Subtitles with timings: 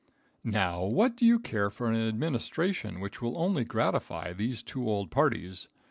[0.43, 5.11] ]Now, what do you care for an administration which will only gratify those two old
[5.11, 5.67] parties?